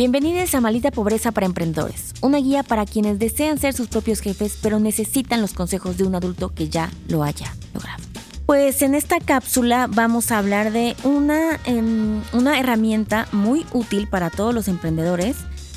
Bienvenidos 0.00 0.54
a 0.54 0.62
Malita 0.62 0.90
Pobreza 0.90 1.30
para 1.30 1.44
Emprendedores, 1.44 2.14
una 2.22 2.38
guía 2.38 2.62
para 2.62 2.86
quienes 2.86 3.18
desean 3.18 3.58
ser 3.58 3.74
sus 3.74 3.88
propios 3.88 4.20
jefes 4.20 4.56
pero 4.62 4.80
necesitan 4.80 5.42
los 5.42 5.52
consejos 5.52 5.98
de 5.98 6.04
un 6.04 6.14
adulto 6.14 6.54
que 6.54 6.70
ya 6.70 6.90
lo 7.08 7.22
haya 7.22 7.54
logrado. 7.74 8.02
Pues 8.46 8.80
en 8.80 8.94
esta 8.94 9.20
cápsula 9.20 9.88
vamos 9.90 10.32
a 10.32 10.38
hablar 10.38 10.72
de 10.72 10.96
una, 11.04 11.60
em, 11.66 12.22
una 12.32 12.58
herramienta 12.58 13.28
muy 13.32 13.66
útil 13.74 14.08
para 14.08 14.30
todos 14.30 14.54
los 14.54 14.68
emprendedores. 14.68 15.36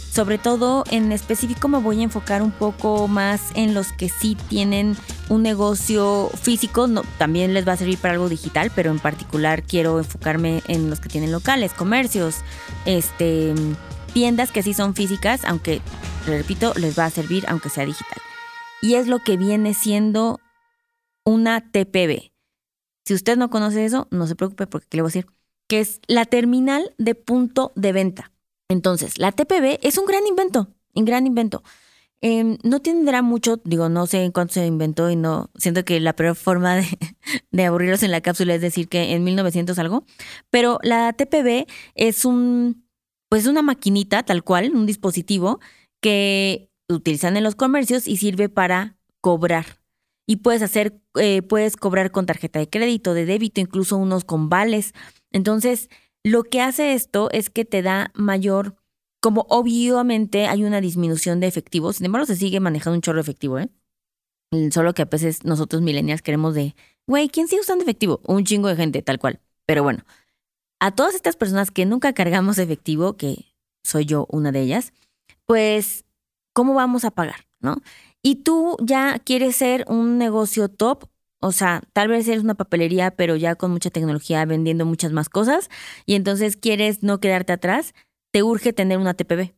Sobre 0.10 0.38
todo 0.38 0.86
en 0.90 1.12
específico 1.12 1.68
me 1.68 1.80
voy 1.80 2.00
a 2.00 2.04
enfocar 2.04 2.44
un 2.44 2.52
poco 2.52 3.10
más 3.10 3.42
en 3.56 3.74
los 3.74 3.92
que 3.92 4.08
sí 4.08 4.38
tienen 4.48 4.96
un 5.28 5.42
negocio 5.42 6.32
físico, 6.42 6.88
también 7.18 7.54
les 7.54 7.68
va 7.68 7.74
a 7.74 7.78
servir 7.78 7.98
para 7.98 8.14
algo 8.14 8.30
digital, 8.30 8.72
pero 8.74 8.90
en 8.90 9.00
particular 9.00 9.64
quiero 9.64 10.00
enfocarme 10.00 10.64
en 10.70 10.90
los 10.90 11.02
que 11.02 11.10
tienen 11.10 11.34
locales, 11.34 11.74
comercios, 11.74 12.38
este, 12.86 13.54
tiendas 14.14 14.52
que 14.52 14.64
sí 14.64 14.74
son 14.74 14.96
físicas, 14.96 15.44
aunque, 15.46 15.82
repito, 16.26 16.74
les 16.76 16.98
va 16.98 17.06
a 17.06 17.10
servir 17.10 17.46
aunque 17.48 17.70
sea 17.70 17.86
digital. 17.86 18.20
Y 18.82 18.96
es 18.96 19.08
lo 19.08 19.20
que 19.20 19.38
viene 19.38 19.74
siendo 19.74 20.40
una 21.24 21.72
TPB. 21.72 22.32
Si 23.06 23.14
usted 23.14 23.38
no 23.38 23.50
conoce 23.50 23.86
eso, 23.86 24.08
no 24.12 24.28
se 24.28 24.36
preocupe 24.36 24.68
porque 24.68 24.98
le 24.98 25.02
voy 25.02 25.08
a 25.08 25.14
decir 25.14 25.28
que 25.68 25.80
es 25.80 26.00
la 26.08 26.26
terminal 26.26 26.94
de 26.98 27.16
punto 27.16 27.72
de 27.76 27.92
venta. 27.92 28.32
Entonces, 28.70 29.18
la 29.18 29.32
TPB 29.32 29.80
es 29.82 29.98
un 29.98 30.06
gran 30.06 30.26
invento, 30.28 30.68
un 30.94 31.06
gran 31.06 31.26
invento. 31.28 31.64
Em, 32.22 32.58
no 32.64 32.82
tendrá 32.82 33.22
mucho, 33.22 33.60
digo, 33.66 33.90
no 33.90 34.08
sé 34.08 34.24
en 34.24 34.32
cuánto 34.32 34.54
se 34.54 34.66
inventó 34.66 35.10
y 35.10 35.18
no, 35.18 35.50
siento 35.56 35.84
que 35.84 36.00
la 36.00 36.16
peor 36.16 36.36
forma 36.36 36.76
de, 36.76 36.86
de 37.52 37.66
aburrirlos 37.66 38.04
en 38.04 38.12
la 38.12 38.22
cápsula 38.22 38.56
es 38.56 38.62
decir 38.62 38.88
que 38.88 39.12
en 39.14 39.26
1900 39.26 39.78
algo, 39.80 40.06
pero 40.50 40.80
la 40.84 41.12
TPB 41.12 41.66
es 41.96 42.24
un, 42.24 42.83
pues 43.34 43.46
es 43.46 43.50
una 43.50 43.64
maquinita 43.64 44.22
tal 44.22 44.44
cual, 44.44 44.76
un 44.76 44.86
dispositivo 44.86 45.60
que 46.04 46.70
utilizan 46.88 47.36
en 47.36 47.44
los 47.44 47.56
comercios 47.56 48.08
y 48.08 48.18
sirve 48.18 48.48
para 48.48 48.96
cobrar. 49.22 49.66
Y 50.28 50.36
puedes 50.36 50.62
hacer, 50.62 51.02
eh, 51.16 51.42
puedes 51.42 51.76
cobrar 51.76 52.12
con 52.12 52.28
tarjeta 52.28 52.60
de 52.60 52.70
crédito, 52.70 53.16
de 53.16 53.26
débito, 53.26 53.60
incluso 53.60 53.98
unos 53.98 54.24
con 54.24 54.50
vales. 54.50 54.94
Entonces, 55.32 55.90
lo 56.24 56.44
que 56.44 56.62
hace 56.62 56.94
esto 56.94 57.32
es 57.32 57.50
que 57.50 57.66
te 57.66 57.82
da 57.82 58.12
mayor, 58.14 58.76
como 59.20 59.48
obviamente 59.50 60.46
hay 60.46 60.64
una 60.64 60.80
disminución 60.80 61.40
de 61.40 61.48
efectivo, 61.48 61.92
sin 61.92 62.06
embargo 62.06 62.28
se 62.28 62.36
sigue 62.36 62.60
manejando 62.60 62.98
un 62.98 63.02
chorro 63.02 63.16
de 63.16 63.22
efectivo, 63.22 63.58
¿eh? 63.58 63.68
Solo 64.70 64.94
que 64.94 65.02
a 65.02 65.06
veces 65.06 65.44
nosotros 65.44 65.82
millennials 65.82 66.22
queremos 66.22 66.54
de, 66.54 66.76
güey, 67.08 67.30
¿quién 67.30 67.48
sigue 67.48 67.62
usando 67.62 67.82
efectivo? 67.84 68.22
Un 68.28 68.44
chingo 68.46 68.68
de 68.68 68.76
gente, 68.76 69.02
tal 69.02 69.18
cual. 69.18 69.42
Pero 69.66 69.82
bueno, 69.82 70.04
a 70.84 70.92
todas 70.92 71.16
estas 71.16 71.38
personas 71.38 71.72
que 71.72 71.86
nunca 71.86 72.12
cargamos 72.12 72.58
efectivo, 72.58 73.16
que 73.16 73.46
soy 73.86 74.04
yo 74.04 74.28
una 74.30 74.52
de 74.52 74.60
ellas, 74.60 74.92
pues, 75.46 76.04
¿cómo 76.52 76.74
vamos 76.74 77.06
a 77.06 77.12
pagar? 77.12 77.48
¿No? 77.62 77.78
Y 78.22 78.44
tú 78.44 78.76
ya 78.82 79.18
quieres 79.20 79.56
ser 79.56 79.86
un 79.88 80.18
negocio 80.18 80.68
top, 80.68 81.06
o 81.40 81.54
sea, 81.54 81.84
tal 81.94 82.10
vez 82.10 82.28
eres 82.28 82.44
una 82.44 82.56
papelería, 82.56 83.12
pero 83.12 83.38
ya 83.38 83.56
con 83.56 83.72
mucha 83.72 83.92
tecnología, 83.92 84.44
vendiendo 84.44 84.86
muchas 84.86 85.14
más 85.14 85.30
cosas, 85.30 85.70
y 86.06 86.16
entonces 86.16 86.58
quieres 86.58 87.02
no 87.02 87.22
quedarte 87.22 87.54
atrás, 87.54 87.94
te 88.34 88.44
urge 88.44 88.74
tener 88.74 88.98
una 88.98 89.14
TPB, 89.14 89.54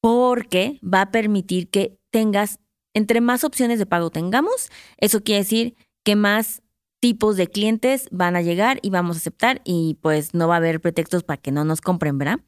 porque 0.00 0.78
va 0.82 1.00
a 1.00 1.10
permitir 1.10 1.70
que 1.70 1.98
tengas, 2.12 2.60
entre 2.94 3.20
más 3.20 3.42
opciones 3.42 3.80
de 3.80 3.86
pago 3.86 4.10
tengamos, 4.10 4.70
eso 4.98 5.24
quiere 5.24 5.40
decir 5.40 5.74
que 6.04 6.14
más 6.14 6.62
tipos 7.00 7.36
de 7.36 7.46
clientes 7.46 8.08
van 8.10 8.36
a 8.36 8.42
llegar 8.42 8.80
y 8.82 8.90
vamos 8.90 9.16
a 9.16 9.20
aceptar 9.20 9.60
y 9.64 9.98
pues 10.00 10.34
no 10.34 10.48
va 10.48 10.54
a 10.54 10.58
haber 10.58 10.80
pretextos 10.80 11.22
para 11.22 11.40
que 11.40 11.52
no 11.52 11.64
nos 11.64 11.80
compren, 11.80 12.18
¿verdad? 12.18 12.40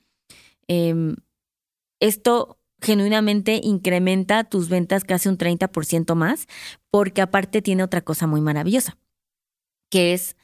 Em, 0.66 1.16
esto 2.00 2.58
genuinamente 2.80 3.60
incrementa 3.62 4.44
tus 4.44 4.68
ventas 4.68 5.04
casi 5.04 5.28
un 5.28 5.36
30% 5.36 6.14
más 6.14 6.46
porque 6.90 7.20
aparte 7.20 7.62
tiene 7.62 7.82
otra 7.82 8.00
cosa 8.00 8.26
muy 8.26 8.40
maravillosa, 8.40 8.98
que 9.90 10.14
es 10.14 10.36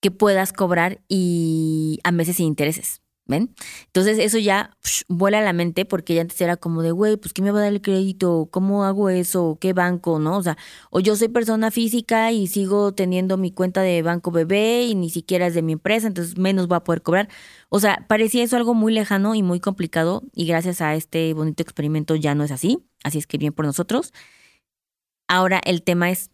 que 0.00 0.10
puedas 0.10 0.52
cobrar 0.52 1.02
y 1.08 1.98
a 2.04 2.12
meses 2.12 2.36
sin 2.36 2.46
intereses. 2.46 3.00
¿Ven? 3.28 3.54
Entonces 3.86 4.18
eso 4.18 4.38
ya 4.38 4.74
vuela 5.06 5.40
a 5.40 5.42
la 5.42 5.52
mente 5.52 5.84
porque 5.84 6.14
ya 6.14 6.22
antes 6.22 6.40
era 6.40 6.56
como 6.56 6.80
de, 6.82 6.92
güey, 6.92 7.18
pues 7.18 7.34
¿quién 7.34 7.44
me 7.44 7.50
va 7.50 7.58
a 7.58 7.62
dar 7.62 7.72
el 7.74 7.82
crédito? 7.82 8.48
¿Cómo 8.50 8.84
hago 8.84 9.10
eso? 9.10 9.58
¿Qué 9.60 9.74
banco? 9.74 10.18
¿No? 10.18 10.38
O 10.38 10.42
sea, 10.42 10.56
o 10.90 11.00
yo 11.00 11.14
soy 11.14 11.28
persona 11.28 11.70
física 11.70 12.32
y 12.32 12.46
sigo 12.46 12.92
teniendo 12.94 13.36
mi 13.36 13.52
cuenta 13.52 13.82
de 13.82 14.00
banco 14.00 14.30
bebé 14.30 14.84
y 14.86 14.94
ni 14.94 15.10
siquiera 15.10 15.46
es 15.46 15.54
de 15.54 15.60
mi 15.60 15.72
empresa, 15.74 16.06
entonces 16.06 16.38
menos 16.38 16.68
va 16.68 16.76
a 16.76 16.84
poder 16.84 17.02
cobrar. 17.02 17.28
O 17.68 17.80
sea, 17.80 18.06
parecía 18.08 18.42
eso 18.42 18.56
algo 18.56 18.72
muy 18.72 18.94
lejano 18.94 19.34
y 19.34 19.42
muy 19.42 19.60
complicado 19.60 20.22
y 20.34 20.46
gracias 20.46 20.80
a 20.80 20.94
este 20.94 21.34
bonito 21.34 21.62
experimento 21.62 22.14
ya 22.16 22.34
no 22.34 22.44
es 22.44 22.50
así. 22.50 22.78
Así 23.04 23.18
es 23.18 23.26
que 23.26 23.36
bien 23.36 23.52
por 23.52 23.66
nosotros. 23.66 24.12
Ahora 25.28 25.60
el 25.64 25.82
tema 25.82 26.10
es, 26.10 26.30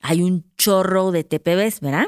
hay 0.00 0.22
un 0.22 0.50
chorro 0.56 1.12
de 1.12 1.24
TPBs, 1.24 1.80
¿verdad? 1.80 2.06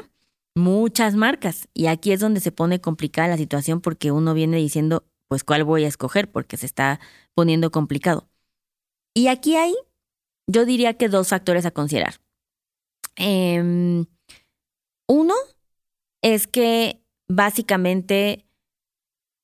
Muchas 0.55 1.15
marcas. 1.15 1.67
Y 1.73 1.87
aquí 1.87 2.11
es 2.11 2.19
donde 2.19 2.39
se 2.39 2.51
pone 2.51 2.81
complicada 2.81 3.29
la 3.29 3.37
situación 3.37 3.81
porque 3.81 4.11
uno 4.11 4.33
viene 4.33 4.57
diciendo, 4.57 5.05
pues, 5.27 5.43
¿cuál 5.43 5.63
voy 5.63 5.85
a 5.85 5.87
escoger? 5.87 6.31
Porque 6.31 6.57
se 6.57 6.65
está 6.65 6.99
poniendo 7.33 7.71
complicado. 7.71 8.27
Y 9.15 9.27
aquí 9.27 9.55
hay, 9.55 9.73
yo 10.47 10.65
diría 10.65 10.95
que 10.95 11.09
dos 11.09 11.29
factores 11.29 11.65
a 11.65 11.71
considerar. 11.71 12.15
Em, 13.15 14.05
uno 15.07 15.35
es 16.21 16.47
que 16.47 17.03
básicamente 17.27 18.45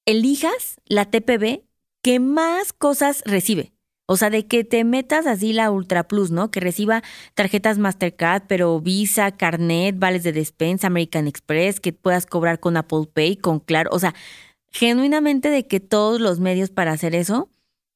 elijas 0.06 0.80
la 0.86 1.06
TPB 1.06 1.64
que 2.02 2.20
más 2.20 2.74
cosas 2.74 3.22
recibe. 3.26 3.74
O 4.12 4.18
sea, 4.18 4.32
de 4.32 4.48
que 4.48 4.64
te 4.64 4.84
metas 4.84 5.28
así 5.28 5.54
la 5.54 5.70
Ultra 5.70 6.08
Plus, 6.08 6.32
¿no? 6.32 6.50
Que 6.50 6.60
reciba 6.60 7.04
tarjetas 7.36 7.78
Mastercard, 7.78 8.42
pero 8.48 8.82
Visa, 8.82 9.30
Carnet, 9.38 10.00
vales 10.00 10.24
de 10.24 10.32
despensa, 10.32 10.88
American 10.88 11.28
Express, 11.28 11.80
que 11.80 11.94
puedas 11.94 12.26
cobrar 12.26 12.60
con 12.60 12.76
Apple 12.76 13.08
Pay, 13.14 13.38
con 13.38 13.60
Claro. 13.60 13.92
O 13.94 14.00
sea, 14.00 14.16
genuinamente 14.72 15.52
de 15.52 15.68
que 15.68 15.80
todos 15.80 16.20
los 16.20 16.40
medios 16.40 16.72
para 16.72 16.92
hacer 16.92 17.14
eso, 17.14 17.52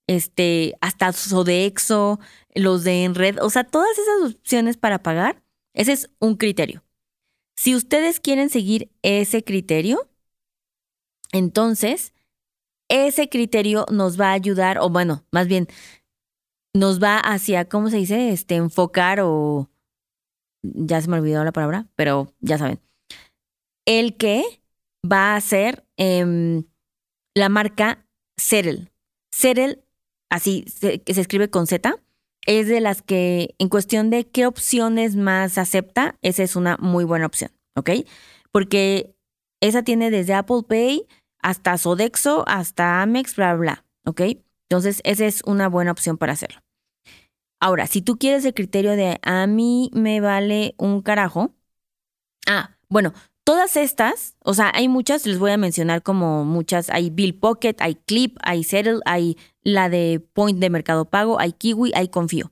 este, 0.06 0.76
hasta 0.82 1.14
Sodexo, 1.14 2.20
los 2.54 2.84
de 2.84 3.06
Enred, 3.06 3.42
o 3.42 3.50
sea, 3.50 3.64
todas 3.64 3.98
esas 3.98 4.36
opciones 4.36 4.78
para 4.78 5.02
pagar, 5.02 5.42
ese 5.74 5.94
es 5.94 6.12
un 6.20 6.36
criterio. 6.36 6.84
Si 7.56 7.74
ustedes 7.74 8.20
quieren 8.20 8.52
seguir 8.52 8.92
ese 9.02 9.44
criterio, 9.44 10.08
entonces 11.32 12.14
ese 12.88 13.30
criterio 13.30 13.88
nos 13.92 14.20
va 14.22 14.30
a 14.30 14.34
ayudar, 14.34 14.78
o 14.78 14.92
bueno, 14.92 15.26
más 15.32 15.48
bien, 15.48 15.68
nos 16.74 17.02
va 17.02 17.20
hacia, 17.20 17.70
¿cómo 17.70 17.90
se 17.90 17.98
dice? 17.98 18.30
Este, 18.30 18.56
enfocar 18.56 19.20
o... 19.22 19.70
Ya 20.64 21.02
se 21.02 21.10
me 21.10 21.18
olvidó 21.18 21.44
la 21.44 21.52
palabra, 21.52 21.88
pero 21.96 22.34
ya 22.40 22.58
saben. 22.58 22.80
El 23.86 24.16
que 24.16 24.44
va 25.06 25.36
a 25.36 25.42
ser 25.42 25.86
em, 25.98 26.64
la 27.36 27.50
marca 27.50 28.08
Settle. 28.38 28.92
Settle, 29.34 29.84
así 30.30 30.64
que 31.06 31.14
se 31.14 31.22
escribe 31.22 31.50
con 31.50 31.68
Z, 31.68 31.98
es 32.46 32.68
de 32.68 32.82
las 32.82 33.02
que 33.02 33.56
en 33.58 33.70
cuestión 33.70 34.10
de 34.10 34.26
qué 34.26 34.46
opciones 34.46 35.16
más 35.16 35.58
acepta, 35.58 36.18
esa 36.22 36.44
es 36.44 36.56
una 36.56 36.78
muy 36.78 37.04
buena 37.04 37.26
opción, 37.26 37.52
¿ok? 37.76 37.90
Porque 38.52 39.16
esa 39.62 39.84
tiene 39.84 40.12
desde 40.12 40.34
Apple 40.34 40.64
Pay 40.68 41.08
hasta 41.40 41.78
Sodexo, 41.78 42.44
hasta 42.48 43.02
Amex, 43.02 43.36
bla, 43.36 43.56
bla, 43.56 43.86
¿ok? 44.06 44.22
Entonces, 44.74 45.02
esa 45.04 45.28
es 45.28 45.44
una 45.46 45.70
buena 45.70 45.92
opción 45.92 46.18
para 46.18 46.34
hacerlo. 46.34 46.60
Ahora, 47.60 47.86
si 47.86 48.02
tú 48.02 48.18
quieres 48.18 48.44
el 48.44 48.56
criterio 48.56 48.94
de 48.94 49.20
a 49.22 49.46
mí 49.46 49.92
me 49.94 50.20
vale 50.20 50.74
un 50.80 51.04
carajo. 51.04 51.54
Ah, 52.48 52.72
bueno, 52.90 53.14
todas 53.44 53.78
estas, 53.78 54.36
o 54.40 54.56
sea, 54.56 54.72
hay 54.74 54.88
muchas, 54.88 55.28
les 55.28 55.38
voy 55.38 55.52
a 55.52 55.58
mencionar 55.58 56.02
como 56.02 56.44
muchas. 56.44 56.90
Hay 56.90 57.12
Bill 57.12 57.36
Pocket, 57.36 57.76
hay 57.78 57.94
Clip, 57.94 58.36
hay 58.42 58.64
Settle, 58.64 59.02
hay 59.06 59.38
la 59.62 59.90
de 59.90 60.28
Point 60.34 60.58
de 60.58 60.72
Mercado 60.72 61.06
Pago, 61.06 61.40
hay 61.40 61.54
Kiwi, 61.54 61.92
hay 61.94 62.08
Confío. 62.08 62.52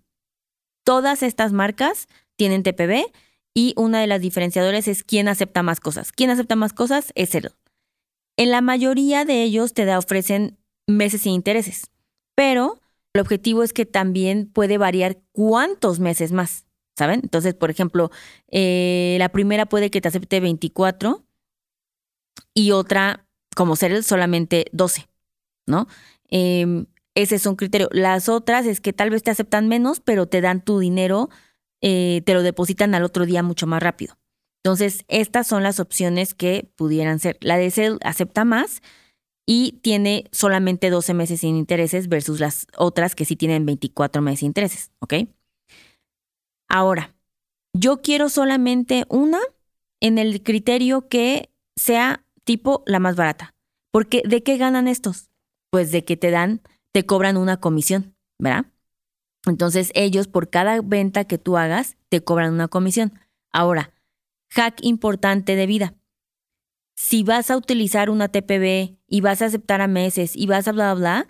Todas 0.84 1.24
estas 1.24 1.54
marcas 1.54 2.08
tienen 2.36 2.62
TPB 2.62 3.12
y 3.56 3.74
una 3.78 4.00
de 4.00 4.06
las 4.06 4.22
diferenciadores 4.22 4.88
es 4.88 5.04
quién 5.04 5.28
acepta 5.28 5.64
más 5.64 5.80
cosas. 5.80 6.12
¿Quién 6.12 6.30
acepta 6.30 6.56
más 6.56 6.72
cosas? 6.72 7.14
Es 7.16 7.32
Settle. 7.32 7.56
En 8.38 8.52
la 8.52 8.62
mayoría 8.62 9.26
de 9.26 9.42
ellos 9.42 9.74
te 9.74 9.86
da, 9.86 9.98
ofrecen 9.98 10.60
meses 10.88 11.22
sin 11.22 11.34
intereses, 11.34 11.92
pero 12.42 12.82
el 13.14 13.22
objetivo 13.22 13.62
es 13.62 13.72
que 13.72 13.86
también 13.86 14.50
puede 14.52 14.80
variar 14.80 15.20
cuántos 15.32 16.00
meses 16.00 16.32
más, 16.32 16.66
¿saben? 16.98 17.20
Entonces, 17.22 17.54
por 17.54 17.70
ejemplo, 17.70 18.10
eh, 18.48 19.16
la 19.20 19.30
primera 19.30 19.68
puede 19.68 19.92
que 19.92 20.02
te 20.02 20.08
acepte 20.08 20.40
24 20.40 21.24
y 22.56 22.72
otra, 22.72 23.28
como 23.56 23.76
ser 23.76 24.04
solamente 24.04 24.66
12, 24.72 25.08
¿no? 25.68 25.88
Em, 26.30 26.88
ese 27.14 27.36
es 27.36 27.46
un 27.46 27.56
criterio. 27.56 27.90
Las 27.92 28.28
otras 28.28 28.66
es 28.66 28.82
que 28.82 28.92
tal 28.92 29.12
vez 29.12 29.22
te 29.22 29.30
aceptan 29.30 29.68
menos, 29.68 30.00
pero 30.00 30.26
te 30.26 30.42
dan 30.42 30.66
tu 30.66 30.80
dinero, 30.80 31.30
eh, 31.82 32.24
te 32.26 32.34
lo 32.34 32.42
depositan 32.42 32.96
al 32.96 33.04
otro 33.04 33.28
día 33.28 33.44
mucho 33.44 33.68
más 33.68 33.84
rápido. 33.84 34.18
Entonces, 34.64 35.06
estas 35.10 35.46
son 35.46 35.62
las 35.62 35.80
opciones 35.80 36.34
que 36.34 36.72
pudieran 36.76 37.20
ser. 37.20 37.38
La 37.42 37.58
de 37.58 37.70
Cell 37.70 37.98
acepta 38.02 38.46
más 38.46 38.82
y 39.54 39.74
tiene 39.82 40.30
solamente 40.32 40.90
12 40.90 41.14
meses 41.14 41.42
sin 41.42 41.58
intereses 41.58 42.08
versus 42.08 42.40
las 42.40 42.68
otras 42.78 43.16
que 43.16 43.26
sí 43.26 43.36
tienen 43.36 43.66
24 43.66 44.22
meses 44.22 44.40
sin 44.40 44.48
intereses, 44.48 44.92
¿ok? 45.00 45.16
Ahora, 46.70 47.14
yo 47.74 48.02
quiero 48.02 48.30
solamente 48.30 49.04
una 49.10 49.40
en 50.00 50.20
el 50.20 50.42
criterio 50.42 51.10
que 51.10 51.50
sea 51.76 52.24
tipo 52.46 52.82
la 52.86 53.00
más 53.00 53.18
barata. 53.18 53.54
Porque 53.92 54.22
¿de 54.26 54.42
qué 54.42 54.56
ganan 54.56 54.88
estos? 54.88 55.30
Pues 55.70 55.92
de 55.92 56.06
que 56.06 56.16
te 56.16 56.32
dan, 56.32 56.62
te 56.94 57.06
cobran 57.06 57.36
una 57.36 57.58
comisión, 57.58 58.16
¿verdad? 58.40 58.68
Entonces 59.46 59.92
ellos 59.96 60.30
por 60.30 60.50
cada 60.50 60.80
venta 60.80 61.26
que 61.26 61.38
tú 61.38 61.58
hagas 61.58 61.98
te 62.08 62.24
cobran 62.24 62.54
una 62.54 62.70
comisión. 62.70 63.20
Ahora, 63.52 63.92
hack 64.50 64.78
importante 64.82 65.58
de 65.58 65.66
vida. 65.66 65.94
Si 66.96 67.24
vas 67.24 67.50
a 67.52 67.58
utilizar 67.58 68.10
una 68.10 68.28
TPB 68.28 68.98
y 69.08 69.22
vas 69.22 69.42
a 69.42 69.46
aceptar 69.46 69.82
a 69.82 69.88
meses 69.88 70.36
y 70.36 70.46
vas 70.48 70.68
a 70.68 70.72
bla, 70.72 70.94
bla, 70.94 71.24
bla, 71.24 71.28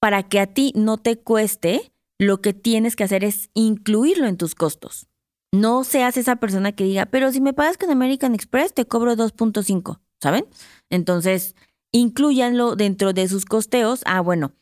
para 0.00 0.22
que 0.22 0.40
a 0.40 0.46
ti 0.46 0.72
no 0.74 0.98
te 0.98 1.18
cueste, 1.18 1.92
lo 2.18 2.40
que 2.40 2.52
tienes 2.52 2.96
que 2.96 3.04
hacer 3.04 3.24
es 3.24 3.50
incluirlo 3.54 4.26
en 4.26 4.36
tus 4.36 4.54
costos. 4.54 5.08
No 5.52 5.84
seas 5.84 6.16
esa 6.16 6.36
persona 6.36 6.72
que 6.72 6.84
diga, 6.84 7.06
pero 7.06 7.32
si 7.32 7.40
me 7.40 7.54
pagas 7.54 7.78
con 7.78 7.90
American 7.90 8.34
Express 8.34 8.74
te 8.74 8.86
cobro 8.86 9.16
2.5, 9.16 10.00
¿saben? 10.20 10.46
Entonces, 10.90 11.54
incluyanlo 11.92 12.76
dentro 12.76 13.12
de 13.12 13.28
sus 13.28 13.44
costeos. 13.44 14.02
Ah, 14.04 14.20
bueno, 14.20 14.52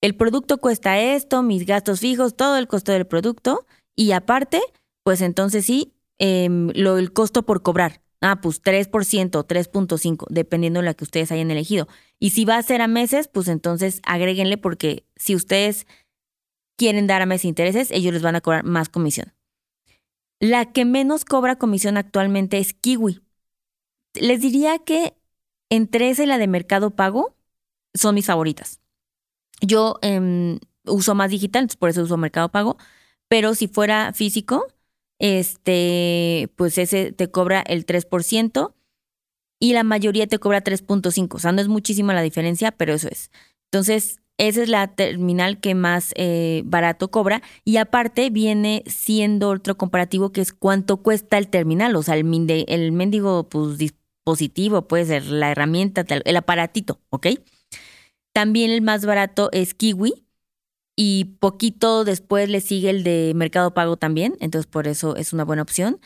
el 0.00 0.14
producto 0.14 0.58
cuesta 0.58 1.00
esto, 1.00 1.42
mis 1.42 1.66
gastos 1.66 2.00
fijos, 2.00 2.36
todo 2.36 2.56
el 2.56 2.68
costo 2.68 2.92
del 2.92 3.06
producto. 3.06 3.66
Y 3.96 4.12
aparte, 4.12 4.60
pues 5.02 5.22
entonces 5.22 5.64
sí, 5.64 5.92
em, 6.18 6.70
lo, 6.74 6.98
el 6.98 7.12
costo 7.12 7.42
por 7.44 7.62
cobrar. 7.62 8.00
Ah, 8.20 8.40
pues 8.40 8.60
3% 8.62 9.36
o 9.36 9.46
3.5, 9.46 10.26
dependiendo 10.28 10.80
de 10.80 10.86
la 10.86 10.94
que 10.94 11.04
ustedes 11.04 11.30
hayan 11.30 11.50
elegido. 11.50 11.86
Y 12.18 12.30
si 12.30 12.44
va 12.44 12.56
a 12.56 12.62
ser 12.62 12.82
a 12.82 12.88
meses, 12.88 13.28
pues 13.28 13.46
entonces 13.48 14.00
agréguenle 14.04 14.58
porque 14.58 15.06
si 15.16 15.36
ustedes 15.36 15.86
quieren 16.76 17.06
dar 17.06 17.22
a 17.22 17.26
meses 17.26 17.44
intereses, 17.44 17.90
ellos 17.90 18.12
les 18.12 18.22
van 18.22 18.36
a 18.36 18.40
cobrar 18.40 18.64
más 18.64 18.88
comisión. 18.88 19.32
La 20.40 20.72
que 20.72 20.84
menos 20.84 21.24
cobra 21.24 21.56
comisión 21.56 21.96
actualmente 21.96 22.58
es 22.58 22.72
Kiwi. 22.72 23.20
Les 24.14 24.40
diría 24.40 24.78
que 24.78 25.14
entre 25.70 26.10
esa 26.10 26.24
y 26.24 26.26
la 26.26 26.38
de 26.38 26.46
Mercado 26.46 26.90
Pago 26.90 27.36
son 27.94 28.14
mis 28.14 28.26
favoritas. 28.26 28.80
Yo 29.60 29.98
em, 30.02 30.58
uso 30.84 31.14
más 31.14 31.30
digital, 31.30 31.68
por 31.78 31.90
eso 31.90 32.02
uso 32.02 32.16
Mercado 32.16 32.50
Pago, 32.50 32.78
pero 33.28 33.54
si 33.54 33.68
fuera 33.68 34.12
físico, 34.12 34.66
este, 35.18 36.50
pues 36.56 36.78
ese 36.78 37.12
te 37.12 37.30
cobra 37.30 37.60
el 37.60 37.86
3% 37.86 38.74
y 39.60 39.72
la 39.72 39.82
mayoría 39.82 40.26
te 40.26 40.38
cobra 40.38 40.62
3.5. 40.62 41.34
O 41.34 41.38
sea, 41.38 41.52
no 41.52 41.60
es 41.60 41.68
muchísima 41.68 42.14
la 42.14 42.22
diferencia, 42.22 42.72
pero 42.72 42.94
eso 42.94 43.08
es. 43.08 43.30
Entonces, 43.70 44.20
esa 44.38 44.62
es 44.62 44.68
la 44.68 44.86
terminal 44.94 45.60
que 45.60 45.74
más 45.74 46.12
eh, 46.14 46.62
barato 46.64 47.10
cobra. 47.10 47.42
Y 47.64 47.78
aparte 47.78 48.30
viene 48.30 48.84
siendo 48.86 49.50
otro 49.50 49.76
comparativo 49.76 50.30
que 50.30 50.40
es 50.40 50.52
cuánto 50.52 50.98
cuesta 50.98 51.38
el 51.38 51.48
terminal. 51.48 51.96
O 51.96 52.02
sea, 52.02 52.14
el, 52.14 52.64
el 52.68 52.92
mendigo 52.92 53.48
pues, 53.48 53.78
dispositivo, 53.78 54.86
puede 54.86 55.06
ser 55.06 55.26
la 55.26 55.50
herramienta, 55.50 56.04
el 56.08 56.36
aparatito, 56.36 57.00
¿ok? 57.10 57.28
También 58.32 58.70
el 58.70 58.82
más 58.82 59.04
barato 59.04 59.50
es 59.52 59.74
Kiwi. 59.74 60.27
Y 61.00 61.36
poquito 61.38 62.02
después 62.02 62.48
le 62.48 62.60
sigue 62.60 62.90
el 62.90 63.04
de 63.04 63.32
Mercado 63.36 63.72
Pago 63.72 63.96
también. 63.96 64.36
Entonces, 64.40 64.66
por 64.66 64.88
eso 64.88 65.14
es 65.14 65.32
una 65.32 65.44
buena 65.44 65.62
opción. 65.62 66.00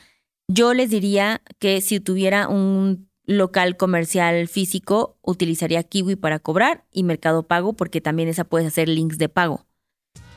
Yo 0.49 0.75
les 0.75 0.91
diría 0.91 1.41
que 1.59 1.81
si 1.81 1.99
tuviera 1.99 2.47
un 2.47 3.09
local 3.25 3.79
comercial 3.79 4.49
físico, 4.49 5.17
utilizaría 5.23 5.83
Kiwi 5.83 6.17
para 6.17 6.41
cobrar 6.41 6.85
y 6.93 7.05
Mercado 7.05 7.45
Pago 7.45 7.73
porque 7.73 8.03
también 8.03 8.29
esa 8.29 8.45
puedes 8.45 8.69
hacer 8.69 8.87
links 8.87 9.17
de 9.17 9.31
pago. 9.31 9.65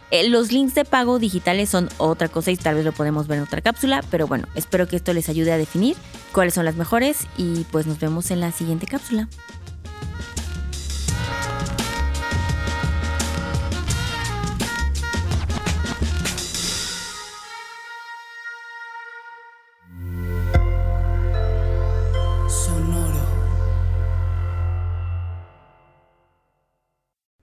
Eh, 0.09 0.29
los 0.29 0.53
links 0.53 0.73
de 0.73 0.85
pago 0.85 1.19
digitales 1.19 1.67
son 1.67 1.89
otra 1.97 2.29
cosa 2.29 2.49
y 2.49 2.55
tal 2.55 2.75
vez 2.75 2.85
lo 2.85 2.93
podemos 2.93 3.27
ver 3.27 3.39
en 3.39 3.43
otra 3.43 3.59
cápsula, 3.59 4.05
pero 4.09 4.25
bueno, 4.25 4.47
espero 4.55 4.87
que 4.87 4.95
esto 4.95 5.11
les 5.11 5.27
ayude 5.27 5.51
a 5.51 5.57
definir 5.57 5.97
cuáles 6.31 6.53
son 6.53 6.63
las 6.63 6.77
mejores 6.77 7.27
y 7.37 7.65
pues 7.71 7.87
nos 7.87 7.99
vemos 7.99 8.31
en 8.31 8.39
la 8.39 8.53
siguiente 8.53 8.87
cápsula. 8.87 9.27